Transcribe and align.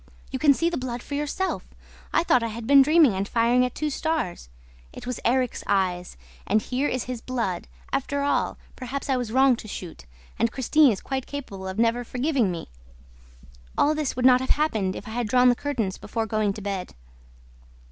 "You 0.31 0.39
can 0.39 0.55
see 0.55 0.67
the 0.67 0.79
blood 0.79 1.03
for 1.03 1.13
yourself. 1.13 1.63
I 2.11 2.23
thought 2.23 2.41
I 2.41 2.47
had 2.47 2.65
been 2.65 2.81
dreaming 2.81 3.13
and 3.13 3.27
firing 3.27 3.63
at 3.63 3.75
two 3.75 3.91
stars. 3.91 4.49
It 4.91 5.05
was 5.05 5.19
Erik's 5.23 5.63
eyes... 5.67 6.17
and 6.47 6.59
here 6.59 6.87
is 6.87 7.03
his 7.03 7.21
blood!... 7.21 7.67
After 7.93 8.23
all, 8.23 8.57
perhaps 8.75 9.11
I 9.11 9.15
was 9.17 9.31
wrong 9.31 9.55
to 9.57 9.67
shoot; 9.67 10.05
and 10.39 10.51
Christine 10.51 10.91
is 10.91 11.01
quite 11.01 11.27
capable 11.27 11.67
of 11.67 11.77
never 11.77 12.03
forgiving 12.03 12.49
me... 12.49 12.67
All 13.77 13.93
this 13.93 14.15
would 14.15 14.25
not 14.25 14.41
have 14.41 14.49
happened 14.49 14.95
if 14.95 15.07
I 15.07 15.11
had 15.11 15.27
drawn 15.27 15.49
the 15.49 15.55
curtains 15.55 15.99
before 15.99 16.25
going 16.25 16.51
to 16.53 16.61
bed." 16.61 16.95